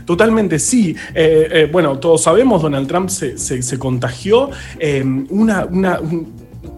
Totalmente 0.04 0.58
sí. 0.58 0.94
Eh, 1.14 1.48
eh, 1.50 1.68
bueno, 1.70 1.98
todos 1.98 2.22
sabemos, 2.22 2.62
Donald 2.62 2.86
Trump 2.86 3.08
se, 3.08 3.78
contagió. 3.78 4.50
Eh, 4.78 5.02
una, 5.30 5.64
una 5.64 6.00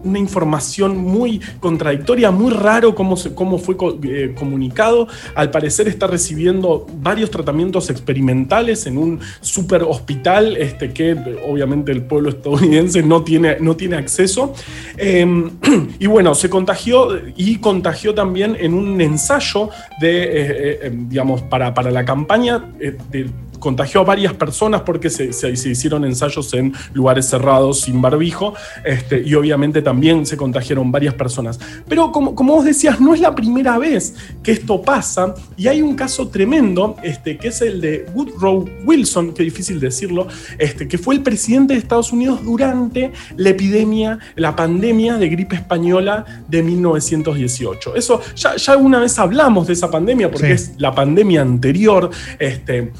una 0.07 0.19
información 0.19 0.97
muy 0.97 1.41
contradictoria, 1.59 2.31
muy 2.31 2.51
raro 2.51 2.95
cómo, 2.95 3.15
cómo 3.35 3.57
fue 3.57 3.75
eh, 4.03 4.33
comunicado. 4.37 5.07
Al 5.35 5.51
parecer 5.51 5.87
está 5.87 6.07
recibiendo 6.07 6.87
varios 7.01 7.29
tratamientos 7.29 7.89
experimentales 7.89 8.85
en 8.87 8.97
un 8.97 9.19
super 9.41 9.83
hospital 9.83 10.57
este, 10.57 10.91
que 10.93 11.15
obviamente 11.47 11.91
el 11.91 12.03
pueblo 12.03 12.29
estadounidense 12.37 13.03
no 13.03 13.23
tiene, 13.23 13.57
no 13.59 13.75
tiene 13.75 13.97
acceso. 13.97 14.53
Em, 14.97 15.51
y 15.99 16.07
bueno, 16.07 16.33
se 16.35 16.49
contagió 16.49 17.09
y 17.35 17.57
contagió 17.57 18.13
también 18.13 18.55
en 18.59 18.73
un 18.73 18.99
ensayo 19.01 19.69
de, 19.99 20.23
eh, 20.23 20.79
eh, 20.83 20.91
digamos, 20.93 21.41
para, 21.43 21.73
para 21.73 21.91
la 21.91 22.05
campaña 22.05 22.63
de 23.11 23.29
contagió 23.59 24.01
a 24.01 24.03
varias 24.03 24.33
personas 24.33 24.81
porque 24.81 25.09
se, 25.09 25.29
hicieron 25.51 26.05
ensayos 26.05 26.53
en 26.53 26.73
lugares 26.93 27.27
cerrados 27.27 27.81
sin 27.81 28.01
barbijo 28.01 28.53
este, 28.83 29.21
y 29.21 29.33
obviamente 29.35 29.81
también 29.81 30.25
se 30.25 30.37
contagiaron 30.37 30.91
varias 30.91 31.13
personas. 31.13 31.59
Pero 31.87 32.11
como, 32.11 32.35
como, 32.35 32.55
vos 32.55 32.65
decías, 32.65 32.99
no 32.99 33.13
es 33.13 33.21
la 33.21 33.35
primera 33.35 33.77
vez 33.77 34.15
que 34.43 34.51
esto 34.51 34.81
pasa 34.81 35.33
y 35.55 35.67
hay 35.67 35.81
un 35.81 35.95
caso 35.95 36.27
tremendo 36.29 36.95
este, 37.03 37.37
que 37.37 37.49
es 37.49 37.61
el 37.61 37.81
de 37.81 38.05
Woodrow 38.13 38.65
Wilson, 38.85 39.33
que 39.33 39.43
difícil 39.43 39.79
decirlo, 39.79 40.27
este, 40.57 40.87
que 40.87 40.97
fue 40.97 41.15
el 41.15 41.21
presidente 41.21 41.73
de 41.73 41.79
Estados 41.79 42.11
Unidos 42.11 42.43
durante 42.43 43.11
la 43.35 43.49
epidemia, 43.49 44.19
la 44.35 44.55
pandemia 44.55 45.17
de 45.17 45.29
gripe 45.29 45.55
española 45.55 46.25
de 46.47 46.63
1918. 46.63 47.95
Eso 47.95 48.21
ya, 48.35 48.55
ya 48.55 48.77
una 48.77 48.99
vez 48.99 49.17
hablamos 49.19 49.67
de 49.67 49.73
esa 49.73 49.89
pandemia 49.89 50.31
porque 50.31 50.53
es 50.53 50.73
la 50.77 50.93
pandemia 50.93 51.41
anterior. 51.41 52.09
Este, 52.39 52.91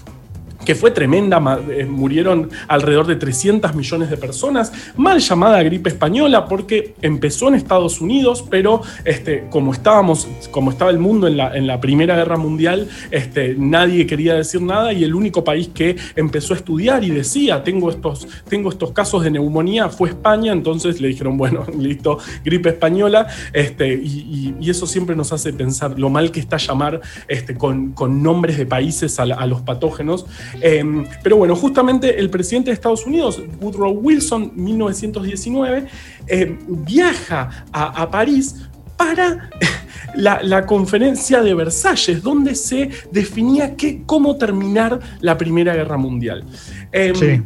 que 0.67 0.75
fue 0.75 0.91
tremenda, 0.91 1.61
eh, 1.69 1.85
murieron 1.85 2.49
alrededor 2.67 3.07
de 3.07 3.15
300 3.15 3.73
millones 3.73 4.09
de 4.09 4.17
personas, 4.17 4.73
mal 4.97 5.19
llamada 5.19 5.63
gripe 5.63 5.87
española 5.87 6.45
porque 6.45 6.93
empezó 7.01 7.47
en 7.47 7.55
Estados 7.55 8.01
Unidos, 8.01 8.43
pero 8.49 8.81
este, 9.05 9.45
como 9.49 9.71
estábamos, 9.71 10.27
como 10.51 10.71
estaba 10.71 10.91
el 10.91 10.99
mundo 10.99 11.25
en 11.25 11.37
la, 11.37 11.55
en 11.55 11.67
la 11.67 11.79
Primera 11.79 12.17
Guerra 12.17 12.35
Mundial, 12.35 12.89
este, 13.11 13.55
nadie 13.57 14.05
quería 14.05 14.33
decir 14.33 14.61
nada 14.61 14.91
y 14.91 15.05
el 15.05 15.15
único 15.15 15.41
país 15.41 15.69
que 15.73 15.95
empezó 16.17 16.53
a 16.53 16.57
estudiar 16.57 17.01
y 17.05 17.11
decía, 17.11 17.63
tengo 17.63 17.89
estos, 17.89 18.27
tengo 18.49 18.69
estos 18.69 18.91
casos 18.91 19.23
de 19.23 19.31
neumonía, 19.31 19.87
fue 19.87 20.09
España, 20.09 20.51
entonces 20.51 20.99
le 20.99 21.07
dijeron, 21.07 21.37
bueno, 21.37 21.65
listo, 21.79 22.17
gripe 22.43 22.67
española, 22.67 23.27
este, 23.53 23.93
y, 23.93 24.53
eso 24.67 24.85
siempre 24.85 25.15
nos 25.15 25.31
hace 25.31 25.53
pensar 25.53 25.97
lo 25.97 26.09
mal 26.09 26.29
que 26.29 26.41
está 26.41 26.57
llamar 26.57 26.99
este, 27.29 27.55
con, 27.55 27.93
con 27.93 28.21
nombres 28.21 28.57
de 28.57 28.65
países 28.65 29.17
a, 29.17 29.23
a 29.23 29.45
los 29.45 29.61
patógenos. 29.61 30.25
Em, 30.61 31.05
pero 31.23 31.37
bueno, 31.37 31.55
justamente 31.55 32.19
el 32.19 32.29
presidente 32.29 32.69
de 32.69 32.75
Estados 32.75 33.05
Unidos, 33.05 33.41
Woodrow 33.61 33.91
Wilson, 33.91 34.51
1919, 34.55 35.85
em, 36.27 36.57
viaja 36.67 37.65
a, 37.71 38.09
París 38.09 38.55
para 38.95 39.49
la, 40.15 40.65
conferencia 40.65 41.41
de 41.41 41.53
Versalles, 41.53 42.21
donde 42.23 42.55
se 42.55 42.89
definía 43.11 43.75
cómo 44.05 44.37
terminar 44.37 44.99
la 45.21 45.37
Primera 45.37 45.75
Guerra 45.75 45.97
Mundial. 45.97 46.43
Em, 46.91 47.15
sí 47.15 47.41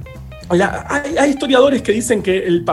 hay, 0.49 1.29
historiadores 1.29 1.81
que 1.81 1.91
dicen 1.91 2.21
que 2.21 2.45
el, 2.45 2.65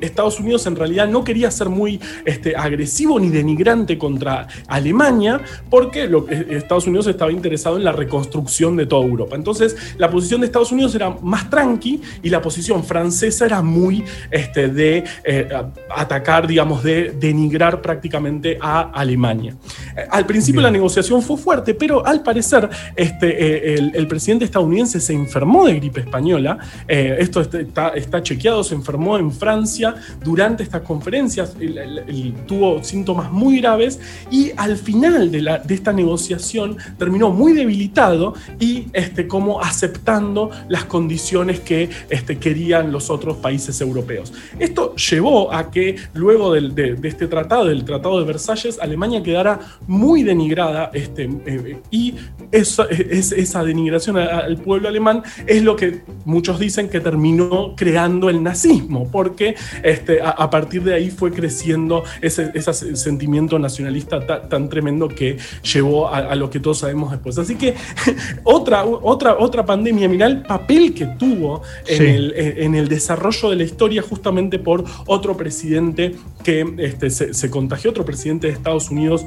Estados 0.00 0.38
Unidos 0.40 0.66
en 0.66 0.76
realidad 0.76 1.08
no 1.08 1.24
quería 1.24 1.50
ser 1.50 1.68
muy 1.68 2.00
este, 2.24 2.56
agresivo 2.56 3.18
ni 3.18 3.28
denigrante 3.28 3.96
contra 3.96 4.46
Alemania, 4.66 5.40
porque 5.68 6.04
eh, 6.04 6.46
Estados 6.50 6.86
Unidos 6.86 7.06
estaba 7.06 7.32
interesado 7.32 7.76
en 7.76 7.84
la 7.84 7.92
reconstrucción 7.92 8.76
de 8.76 8.86
toda 8.86 9.06
Europa. 9.06 9.36
Entonces, 9.36 9.76
la 9.96 10.10
posición 10.10 10.40
de 10.40 10.46
Estados 10.46 10.72
Unidos 10.72 10.94
era 10.94 11.10
más 11.22 11.48
tranqui 11.48 12.00
y 12.22 12.28
la 12.28 12.42
posición 12.42 12.84
francesa 12.84 13.46
era 13.46 13.62
muy 13.62 14.04
este, 14.30 14.68
de 14.68 15.04
eh, 15.24 15.48
atacar, 15.94 16.46
digamos, 16.46 16.82
de 16.82 17.12
denigrar 17.18 17.80
prácticamente 17.80 18.58
a 18.60 18.90
Alemania. 18.92 19.54
Eh, 19.96 20.06
al 20.10 20.26
principio 20.26 20.60
la 20.60 20.70
negociación 20.70 21.22
fue 21.22 21.36
fuerte, 21.36 21.74
pero 21.74 22.04
al 22.04 22.22
parecer 22.22 22.68
este, 22.94 23.74
el 23.74 24.06
presidente 24.06 24.44
estadounidense 24.44 25.00
se 25.00 25.12
enfermó 25.12 25.66
de 25.66 25.74
gripe 25.74 26.00
española 26.00 26.58
eh, 26.92 27.18
esto 27.20 27.40
está, 27.40 27.90
está, 27.90 28.20
chequeado, 28.20 28.64
se 28.64 28.74
enfermó 28.74 29.16
en 29.16 29.30
Francia 29.30 29.94
durante 30.24 30.64
estas 30.64 30.82
conferencias, 30.82 31.54
tuvo 32.48 32.82
síntomas 32.82 33.30
muy 33.30 33.60
graves 33.60 34.00
y 34.28 34.50
al 34.56 34.76
final 34.76 35.30
de, 35.30 35.40
la, 35.40 35.58
de, 35.58 35.72
esta 35.72 35.92
negociación 35.92 36.78
terminó 36.98 37.30
muy 37.30 37.52
debilitado 37.52 38.34
y 38.58 38.86
este, 38.92 39.28
como 39.28 39.60
aceptando 39.62 40.50
las 40.68 40.84
condiciones 40.86 41.60
que 41.60 41.88
este, 42.08 42.38
querían 42.38 42.90
los 42.90 43.08
otros 43.08 43.36
países 43.36 43.80
europeos. 43.80 44.32
Esto 44.58 44.96
llevó 44.96 45.54
a 45.54 45.70
que 45.70 45.94
luego 46.14 46.52
de, 46.52 46.98
este 47.04 47.28
tratado, 47.28 47.66
del 47.66 47.84
Tratado 47.84 48.18
de 48.18 48.26
Versalles, 48.26 48.80
Alemania 48.80 49.22
quedara 49.22 49.60
muy 49.86 50.24
denigrada 50.24 50.90
este, 50.92 51.30
eh, 51.46 51.78
y 51.92 52.16
esa, 52.50 52.86
esa 52.90 53.62
denigración 53.62 54.16
al 54.16 54.56
pueblo 54.56 54.88
alemán 54.88 55.22
es 55.46 55.62
lo 55.62 55.76
que 55.76 56.02
muchos 56.24 56.58
dicen 56.58 56.69
que 56.88 57.00
terminó 57.00 57.74
creando 57.76 58.30
el 58.30 58.42
nazismo, 58.42 59.08
porque 59.10 59.54
este, 59.82 60.20
a, 60.22 60.48
partir 60.50 60.82
de 60.82 60.94
ahí 60.94 61.10
fue 61.10 61.32
creciendo 61.32 62.04
ese, 62.20 62.50
sentimiento 62.96 63.58
nacionalista 63.58 64.26
tan, 64.48 64.68
tremendo 64.68 65.08
que 65.08 65.36
llevó 65.62 66.08
a, 66.08 66.34
lo 66.34 66.50
que 66.50 66.60
todos 66.60 66.78
sabemos 66.78 67.10
después. 67.10 67.38
Así 67.38 67.56
que 67.56 67.74
otra, 68.44 68.84
otra, 68.84 69.36
otra 69.38 69.64
pandemia, 69.64 70.08
mirá 70.08 70.26
el 70.26 70.42
papel 70.42 70.94
que 70.94 71.06
tuvo 71.06 71.62
en, 71.86 72.06
el, 72.06 72.34
en, 72.36 72.74
el, 72.74 72.88
desarrollo 72.88 73.50
de 73.50 73.56
la 73.56 73.64
historia 73.64 74.02
justamente 74.02 74.58
por 74.58 74.84
otro 75.06 75.36
presidente 75.36 76.14
que 76.42 76.66
este, 76.78 77.10
se, 77.10 77.34
se 77.34 77.50
contagió, 77.50 77.90
otro 77.90 78.04
presidente 78.04 78.46
de 78.46 78.52
Estados 78.52 78.90
Unidos 78.90 79.24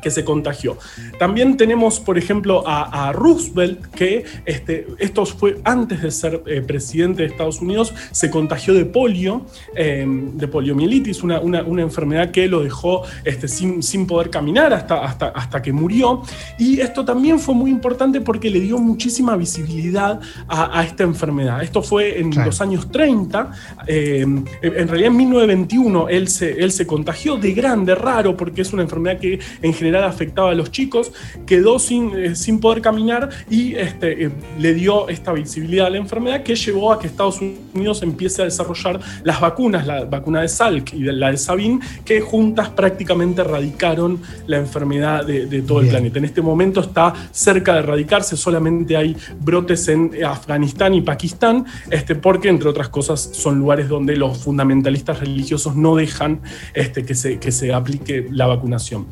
que 0.00 0.10
se 0.10 0.24
contagió. 0.24 0.78
También 1.18 1.56
tenemos, 1.56 2.00
por 2.00 2.18
ejemplo, 2.18 2.64
a, 2.66 3.12
Roosevelt, 3.12 3.86
que 3.86 4.24
este, 4.46 4.86
esto 4.98 5.26
fue 5.26 5.58
antes 5.64 6.02
de 6.02 6.10
ser 6.10 6.42
eh, 6.46 6.62
presidente 6.62 7.22
de 7.22 7.28
Estados 7.28 7.60
Unidos, 7.60 7.92
se 8.10 8.30
contagió 8.30 8.74
de 8.74 8.84
polio, 8.84 9.46
em, 9.74 10.36
de 10.36 10.48
poliomielitis, 10.48 11.22
una, 11.22 11.40
una, 11.40 11.82
enfermedad 11.82 12.30
que 12.30 12.46
lo 12.46 12.62
dejó 12.62 13.02
este, 13.24 13.48
sin, 13.48 13.82
sin, 13.82 14.06
poder 14.06 14.30
caminar 14.30 14.72
hasta, 14.72 15.04
hasta, 15.04 15.28
hasta 15.28 15.60
que 15.60 15.72
murió. 15.72 16.22
Y 16.58 16.80
esto 16.80 17.04
también 17.04 17.38
fue 17.40 17.54
muy 17.54 17.70
importante 17.70 18.20
porque 18.20 18.50
le 18.50 18.60
dio 18.60 18.78
muchísima 18.78 19.36
visibilidad 19.36 20.20
a, 20.48 20.84
esta 20.84 21.02
enfermedad. 21.02 21.62
Esto 21.62 21.82
fue 21.82 22.20
en 22.20 22.30
los 22.44 22.60
años 22.60 22.90
30, 22.90 23.50
em, 23.86 24.44
en 24.62 24.88
realidad 24.88 25.10
en 25.10 25.16
1921 25.16 26.08
él 26.08 26.28
se, 26.28 26.52
él 26.62 26.72
se 26.72 26.86
contagió 26.86 27.36
de 27.36 27.52
grande, 27.52 27.94
raro, 27.94 28.36
porque 28.36 28.62
es 28.62 28.72
una 28.72 28.82
enfermedad 28.82 29.18
que 29.18 29.38
en 29.60 29.74
general 29.82 30.04
afectaba 30.04 30.50
a 30.50 30.54
los 30.54 30.70
chicos, 30.70 31.12
quedó 31.46 31.78
sin, 31.78 32.16
eh, 32.16 32.36
sin 32.36 32.60
poder 32.60 32.80
caminar 32.80 33.28
y 33.50 33.74
este, 33.74 34.26
eh, 34.26 34.30
le 34.58 34.74
dio 34.74 35.08
esta 35.08 35.32
visibilidad 35.32 35.86
a 35.86 35.90
la 35.90 35.98
enfermedad 35.98 36.42
que 36.42 36.54
llevó 36.54 36.92
a 36.92 36.98
que 36.98 37.08
Estados 37.08 37.40
Unidos 37.40 38.02
empiece 38.02 38.42
a 38.42 38.44
desarrollar 38.44 39.00
las 39.24 39.40
vacunas, 39.40 39.86
la 39.86 40.04
vacuna 40.04 40.40
de 40.42 40.48
Salk 40.48 40.92
y 40.94 41.00
la 41.00 41.30
de 41.30 41.36
Sabin, 41.36 41.80
que 42.04 42.20
juntas 42.20 42.70
prácticamente 42.70 43.40
erradicaron 43.40 44.20
la 44.46 44.58
enfermedad 44.58 45.26
de, 45.26 45.62
todo 45.62 45.80
el 45.80 45.88
planeta. 45.88 46.18
En 46.18 46.24
este 46.24 46.42
momento 46.42 46.80
está 46.80 47.12
cerca 47.30 47.74
de 47.74 47.80
erradicarse, 47.80 48.36
solamente 48.36 48.96
hay 48.96 49.16
brotes 49.40 49.88
en 49.88 50.12
Afganistán 50.24 50.94
y 50.94 51.00
Pakistán, 51.00 51.66
este, 51.90 52.14
porque 52.14 52.48
entre 52.48 52.68
otras 52.68 52.88
cosas 52.88 53.20
son 53.32 53.58
lugares 53.58 53.88
donde 53.88 54.16
los 54.16 54.38
fundamentalistas 54.38 55.20
religiosos 55.20 55.76
no 55.76 55.96
dejan 55.96 56.40
este, 56.74 57.04
que, 57.04 57.14
se, 57.14 57.38
que 57.38 57.52
se 57.52 57.72
aplique 57.72 58.26
la 58.30 58.46
vacunación. 58.46 59.06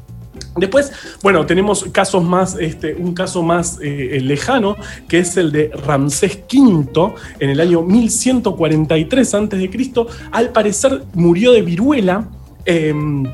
Después, 0.57 0.93
bueno, 1.23 1.47
tenemos 1.47 1.85
casos 1.93 2.25
más, 2.25 2.57
este, 2.59 2.95
un 2.95 3.15
caso 3.15 3.43
más 3.43 3.79
eh, 3.83 4.21
lejano, 4.23 4.77
que 5.09 5.19
es 5.21 5.37
el 5.37 5.53
de 5.53 5.71
Ramsés 5.87 6.41
V 6.53 7.15
en 7.39 7.51
el 7.51 7.61
año 7.61 7.83
1143 7.83 9.35
a.C. 9.35 9.71
Al 10.33 10.51
parecer 10.51 11.05
murió 11.15 11.53
de 11.53 11.63
viruela. 11.63 12.29
Em, 12.65 13.25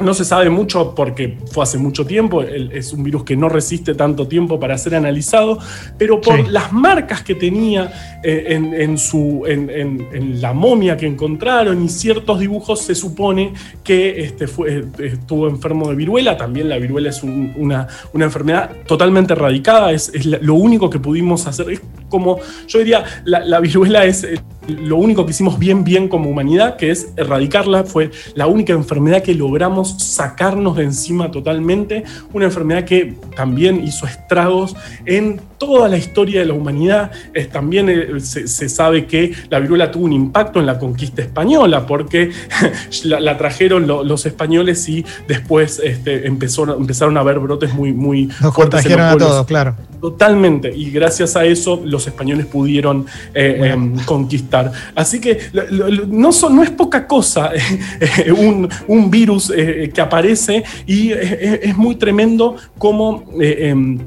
no 0.00 0.14
se 0.14 0.24
sabe 0.24 0.48
mucho 0.50 0.94
porque 0.94 1.38
fue 1.50 1.64
hace 1.64 1.78
mucho 1.78 2.06
tiempo, 2.06 2.42
es 2.42 2.92
un 2.92 3.02
virus 3.02 3.24
que 3.24 3.36
no 3.36 3.48
resiste 3.48 3.94
tanto 3.94 4.28
tiempo 4.28 4.60
para 4.60 4.78
ser 4.78 4.94
analizado, 4.94 5.58
pero 5.96 6.20
por 6.20 6.48
las 6.48 6.72
marcas 6.72 7.22
que 7.22 7.34
tenía 7.34 8.18
eh, 8.22 8.44
en, 8.48 8.98
su, 8.98 9.44
en, 9.46 10.40
la 10.40 10.52
momia 10.52 10.96
que 10.96 11.06
encontraron 11.06 11.84
y 11.84 11.88
ciertos 11.88 12.38
dibujos, 12.38 12.80
se 12.80 12.94
supone 12.94 13.52
que 13.82 14.20
este 14.20 14.46
fue, 14.46 14.84
estuvo 14.98 15.48
enfermo 15.48 15.88
de 15.88 15.96
viruela. 15.96 16.36
También 16.36 16.68
la 16.68 16.78
viruela 16.78 17.10
es 17.10 17.22
una, 17.22 17.88
una, 18.12 18.24
enfermedad 18.24 18.70
totalmente 18.86 19.32
erradicada, 19.32 19.92
es, 19.92 20.12
lo 20.24 20.54
único 20.54 20.90
que 20.90 20.98
pudimos 20.98 21.46
hacer. 21.46 21.70
Es 21.70 21.80
como, 22.08 22.38
yo 22.66 22.78
diría, 22.78 23.04
la, 23.24 23.40
la 23.40 23.60
viruela 23.60 24.04
es 24.04 24.26
lo 24.68 24.96
único 24.96 25.24
que 25.24 25.30
hicimos 25.30 25.58
bien, 25.58 25.84
bien 25.84 26.08
como 26.08 26.30
humanidad, 26.30 26.76
que 26.76 26.90
es 26.90 27.12
erradicarla. 27.16 27.84
Fue 27.84 28.10
la 28.34 28.46
única 28.46 28.72
enfermedad 28.72 29.22
que 29.22 29.34
logramos 29.34 30.02
sacarnos 30.02 30.76
de 30.76 30.84
encima 30.84 31.30
totalmente. 31.30 32.04
Una 32.32 32.46
enfermedad 32.46 32.84
que 32.84 33.14
también 33.34 33.82
hizo 33.84 34.06
estragos 34.06 34.76
en 35.06 35.40
toda 35.58 35.88
la 35.88 35.96
historia 35.96 36.40
de 36.40 36.46
la 36.46 36.54
humanidad. 36.54 37.10
también 37.52 37.88
eh, 37.88 38.20
se, 38.20 38.68
sabe 38.68 39.06
que 39.06 39.32
la 39.50 39.58
viruela 39.58 39.90
tuvo 39.90 40.04
un 40.04 40.12
impacto 40.12 40.60
en 40.60 40.66
la 40.66 40.78
conquista 40.78 41.22
española, 41.22 41.86
porque 41.86 42.30
la, 43.04 43.36
trajeron 43.36 43.86
los 43.86 44.26
españoles 44.26 44.88
y 44.88 45.04
después 45.26 45.80
este, 45.82 46.26
empezaron 46.26 47.16
a 47.16 47.20
haber 47.20 47.38
brotes 47.38 47.74
muy, 47.74 47.92
muy 47.92 48.26
Nos 48.26 48.54
fuertes. 48.54 48.82
Contagiaron 48.82 49.06
a 49.06 49.16
todos, 49.16 49.46
claro. 49.46 49.74
Totalmente, 50.00 50.72
y 50.74 50.90
gracias 50.90 51.34
a 51.34 51.44
eso 51.44 51.80
los 51.84 52.06
españoles 52.06 52.46
pudieron 52.46 53.06
eh, 53.34 53.72
em, 53.72 53.96
conquistar. 54.04 54.57
Así 54.94 55.20
que 55.20 55.38
no, 56.08 56.30
no 56.30 56.62
es 56.62 56.70
poca 56.70 57.06
cosa 57.06 57.50
eh, 58.00 58.32
un, 58.32 59.10
virus 59.10 59.48
que 59.48 60.00
aparece 60.00 60.64
y 60.86 61.12
es, 61.12 61.76
muy 61.76 61.96
tremendo 61.96 62.56
como 62.78 63.24
em, 63.40 63.98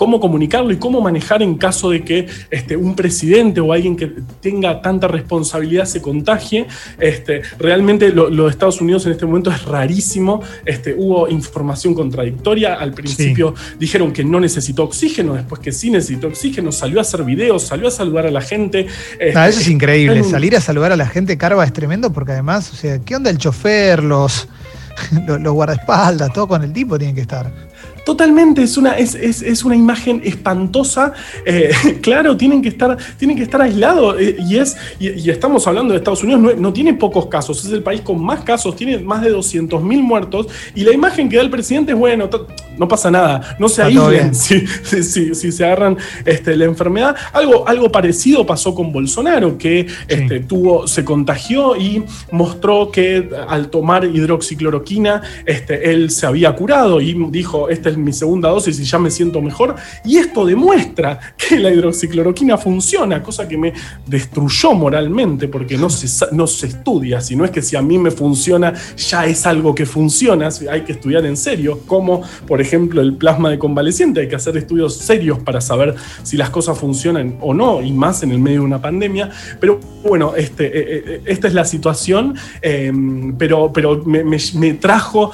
cómo 0.00 0.18
comunicarlo 0.18 0.72
y 0.72 0.78
cómo 0.78 1.02
manejar 1.02 1.42
en 1.42 1.58
caso 1.58 1.90
de 1.90 2.02
que 2.02 2.26
este, 2.50 2.74
un 2.74 2.96
presidente 2.96 3.60
o 3.60 3.70
alguien 3.70 3.96
que 3.96 4.10
tenga 4.40 4.80
tanta 4.80 5.06
responsabilidad 5.08 5.84
se 5.84 6.00
contagie. 6.00 6.66
Este, 6.98 7.42
realmente 7.58 8.10
lo 8.10 8.48
Estados 8.48 8.80
Unidos 8.80 9.04
en 9.04 9.12
este 9.12 9.26
momento 9.26 9.50
es 9.50 9.62
rarísimo. 9.62 10.42
Este, 10.64 10.94
hubo 10.96 11.28
información 11.28 11.92
contradictoria. 11.92 12.76
Al 12.76 12.94
principio 12.94 13.54
dijeron 13.78 14.10
que 14.10 14.24
no 14.24 14.40
necesitó 14.40 14.84
oxígeno, 14.84 15.34
después 15.34 15.60
que 15.60 15.70
sí 15.70 15.90
necesitó 15.90 16.28
oxígeno, 16.28 16.72
salió 16.72 16.98
a 16.98 17.02
hacer 17.02 17.22
videos, 17.22 17.64
salió 17.64 17.88
a 17.88 17.90
saludar 17.90 18.24
a 18.26 18.30
la 18.30 18.40
gente. 18.40 18.86
eso 19.18 19.38
es 19.38 19.68
increíble. 19.68 20.24
Salir 20.24 20.56
a 20.56 20.62
saludar 20.62 20.92
a 20.92 20.96
la 20.96 21.08
gente, 21.08 21.36
Carva, 21.36 21.62
es 21.62 21.74
tremendo 21.74 22.10
porque 22.10 22.32
además, 22.32 22.72
o 22.72 22.74
sea, 22.74 23.00
¿qué 23.00 23.16
onda 23.16 23.28
el 23.28 23.36
chofer, 23.36 24.02
los, 24.02 24.48
los, 25.26 25.38
los 25.42 25.52
guardaespaldas, 25.52 26.32
todo 26.32 26.48
con 26.48 26.62
el 26.62 26.72
tipo 26.72 26.96
tienen 26.96 27.14
que 27.14 27.20
estar? 27.20 27.69
Totalmente, 28.10 28.64
es 28.64 28.76
una, 28.76 28.94
es, 28.98 29.14
es, 29.14 29.40
es 29.40 29.64
una 29.64 29.76
imagen 29.76 30.20
espantosa. 30.24 31.12
Eh, 31.46 31.70
claro, 32.02 32.36
tienen 32.36 32.60
que 32.60 32.68
estar, 32.68 32.96
tienen 33.16 33.36
que 33.36 33.44
estar 33.44 33.62
aislados. 33.62 34.16
eh, 34.18 34.36
y, 34.48 34.56
es, 34.58 34.76
y, 34.98 35.10
y 35.10 35.30
estamos 35.30 35.64
hablando 35.68 35.92
de 35.92 35.98
Estados 35.98 36.24
Unidos, 36.24 36.40
no, 36.42 36.52
no 36.54 36.72
tiene 36.72 36.94
pocos 36.94 37.26
casos, 37.26 37.64
es 37.64 37.70
el 37.70 37.84
país 37.84 38.00
con 38.00 38.20
más 38.20 38.40
casos, 38.40 38.74
tiene 38.74 38.98
más 38.98 39.22
de 39.22 39.32
200.000 39.32 39.80
muertos. 40.02 40.48
Y 40.74 40.82
la 40.82 40.92
imagen 40.92 41.28
que 41.28 41.36
da 41.36 41.42
el 41.42 41.50
presidente 41.50 41.92
es 41.92 41.98
bueno, 41.98 42.28
no 42.76 42.88
pasa 42.88 43.12
nada, 43.12 43.56
no 43.60 43.68
se 43.68 43.82
aíslen 44.08 44.34
si, 44.34 44.66
si- 44.82 45.02
si- 45.04 45.34
si 45.36 45.52
se 45.52 45.64
agarran 45.64 45.96
este, 46.24 46.56
la 46.56 46.64
enfermedad. 46.64 47.14
Algo, 47.32 47.68
algo 47.68 47.92
parecido 47.92 48.44
pasó 48.44 48.74
con 48.74 48.90
Bolsonaro, 48.90 49.56
que 49.56 49.86
este, 50.08 50.40
tuvo, 50.40 50.88
se 50.88 51.04
contagió 51.04 51.76
y 51.76 52.02
mostró 52.32 52.90
que 52.90 53.30
al 53.48 53.68
tomar 53.68 54.04
hidroxicloroquina, 54.04 55.22
este, 55.46 55.92
él 55.92 56.10
se 56.10 56.26
había 56.26 56.52
curado 56.56 57.00
y 57.00 57.14
dijo, 57.30 57.68
esta 57.68 57.88
es 57.90 57.96
mi 58.04 58.12
segunda 58.12 58.48
dosis 58.48 58.78
y 58.80 58.84
ya 58.84 58.98
me 58.98 59.10
siento 59.10 59.40
mejor. 59.40 59.76
Y 60.04 60.18
esto 60.18 60.44
demuestra 60.44 61.18
que 61.36 61.58
la 61.58 61.70
hidroxicloroquina 61.70 62.58
funciona, 62.58 63.22
cosa 63.22 63.46
que 63.48 63.56
me 63.56 63.72
destruyó 64.06 64.72
moralmente 64.72 65.48
porque 65.48 65.76
no 65.76 65.90
se, 65.90 66.26
no 66.34 66.46
se 66.46 66.66
estudia, 66.68 67.20
si 67.20 67.36
no 67.36 67.44
es 67.44 67.50
que 67.50 67.62
si 67.62 67.76
a 67.76 67.82
mí 67.82 67.98
me 67.98 68.10
funciona, 68.10 68.72
ya 68.96 69.26
es 69.26 69.46
algo 69.46 69.74
que 69.74 69.86
funciona, 69.86 70.48
hay 70.70 70.82
que 70.82 70.92
estudiar 70.92 71.24
en 71.26 71.36
serio, 71.36 71.80
como 71.86 72.22
por 72.46 72.60
ejemplo 72.60 73.00
el 73.00 73.14
plasma 73.14 73.50
de 73.50 73.58
convaleciente, 73.58 74.20
hay 74.20 74.28
que 74.28 74.36
hacer 74.36 74.56
estudios 74.56 74.96
serios 74.96 75.38
para 75.40 75.60
saber 75.60 75.94
si 76.22 76.36
las 76.36 76.50
cosas 76.50 76.78
funcionan 76.78 77.36
o 77.40 77.54
no, 77.54 77.82
y 77.82 77.92
más 77.92 78.22
en 78.22 78.32
el 78.32 78.38
medio 78.38 78.60
de 78.60 78.66
una 78.66 78.80
pandemia. 78.80 79.30
Pero 79.60 79.80
bueno, 80.02 80.34
este, 80.36 80.66
eh, 80.66 81.04
eh, 81.06 81.20
esta 81.26 81.48
es 81.48 81.54
la 81.54 81.64
situación, 81.64 82.34
eh, 82.62 82.92
pero, 83.38 83.72
me, 84.04 84.74
trajo 84.74 85.32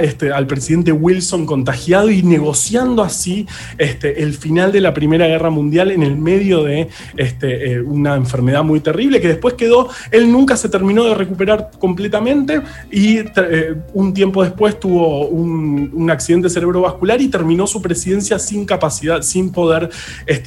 este, 0.00 0.32
al 0.32 0.46
presidente 0.46 0.92
Wilson 0.92 1.46
contagiado 1.46 2.10
y 2.10 2.22
negociando 2.22 3.02
así 3.02 3.46
este, 3.78 4.22
el 4.22 4.34
final 4.34 4.72
de 4.72 4.80
la 4.80 4.94
Primera 4.94 5.26
Guerra 5.26 5.50
Mundial 5.50 5.90
en 5.90 6.02
el 6.02 6.16
medio 6.16 6.62
de 6.62 6.88
eh, 7.16 7.80
una 7.80 8.14
enfermedad 8.16 8.64
muy 8.64 8.80
terrible 8.80 9.20
que 9.20 9.28
después 9.28 9.54
quedó, 9.54 9.88
él 10.10 10.30
nunca 10.30 10.56
se 10.56 10.68
terminó 10.68 11.04
de 11.04 11.14
recuperar 11.14 11.70
completamente 11.78 12.60
y 12.90 13.18
eh, 13.18 13.74
un 13.92 14.14
tiempo 14.14 14.42
después 14.42 14.78
tuvo 14.78 15.28
un, 15.28 15.90
un 15.92 16.10
accidente 16.10 16.48
cerebrovascular 16.48 17.20
y 17.20 17.28
terminó 17.28 17.66
su 17.66 17.80
presidencia 17.82 18.38
sin 18.38 18.64
capacidad, 18.64 19.22
sin 19.22 19.52
poder 19.52 19.90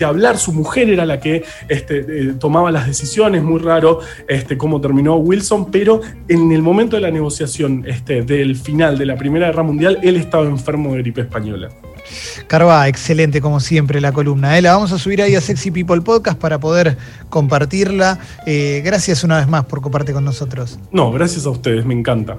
hablar. 0.06 0.38
Su 0.38 0.54
mujer 0.54 0.90
era 0.90 1.06
la 1.06 1.20
que 1.20 1.44
eh, 1.70 2.34
tomaba 2.40 2.72
las 2.72 2.88
decisiones, 2.88 3.44
muy 3.44 3.57
raro 3.58 4.00
este, 4.28 4.58
cómo 4.58 4.82
terminó 4.82 5.16
Wilson, 5.16 5.72
pero 5.72 6.02
en 6.28 6.52
el 6.52 6.62
momento 6.62 6.96
de 6.96 7.02
la 7.02 7.12
negociación 7.12 7.84
este, 7.88 8.22
del 8.22 8.56
final 8.56 8.98
de 8.98 9.06
la 9.06 9.16
Primera 9.16 9.48
Guerra 9.48 9.64
Mundial, 9.64 10.00
él 10.04 10.16
estaba 10.16 10.46
enfermo 10.46 10.94
de 10.94 11.00
gripe 11.00 11.22
española. 11.22 11.70
Carva, 12.48 12.88
excelente 12.88 13.42
como 13.42 13.60
siempre 13.60 14.00
la 14.00 14.12
columna. 14.12 14.58
¿eh? 14.58 14.62
La 14.62 14.74
vamos 14.74 14.92
a 14.92 14.98
subir 14.98 15.22
ahí 15.22 15.36
a 15.36 15.42
Sexy 15.42 15.72
People 15.72 16.02
Podcast 16.02 16.40
para 16.40 16.60
poder 16.60 16.98
compartirla. 17.30 18.20
Eh, 18.46 18.82
gracias 18.86 19.24
una 19.24 19.38
vez 19.38 19.48
más 19.48 19.66
por 19.66 19.82
compartir 19.82 20.16
con 20.16 20.24
nosotros. 20.24 20.80
No, 20.92 21.12
gracias 21.12 21.46
a 21.46 21.50
ustedes, 21.50 21.86
me 21.86 21.94
encanta. 21.94 22.38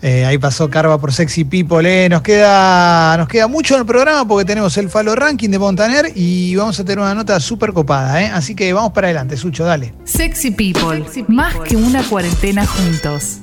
Eh, 0.00 0.24
ahí 0.24 0.38
pasó 0.38 0.70
Carva 0.70 0.98
por 1.00 1.12
Sexy 1.12 1.44
People. 1.44 2.04
eh. 2.04 2.08
Nos, 2.08 2.22
queda, 2.22 3.16
nos 3.16 3.28
queda 3.28 3.48
mucho 3.48 3.74
en 3.74 3.80
el 3.80 3.86
programa 3.86 4.26
porque 4.26 4.44
tenemos 4.44 4.76
el 4.76 4.88
Falo 4.88 5.14
Ranking 5.14 5.48
de 5.50 5.58
Montaner 5.58 6.12
y 6.14 6.54
vamos 6.54 6.78
a 6.78 6.84
tener 6.84 7.00
una 7.00 7.14
nota 7.14 7.38
súper 7.40 7.72
copada. 7.72 8.22
¿eh? 8.22 8.30
Así 8.32 8.54
que 8.54 8.72
vamos 8.72 8.92
para 8.92 9.08
adelante, 9.08 9.36
Sucho, 9.36 9.64
dale. 9.64 9.92
Sexy 10.04 10.52
People, 10.52 11.04
más 11.28 11.54
que 11.66 11.76
una 11.76 12.02
cuarentena 12.04 12.64
juntos. 12.66 13.36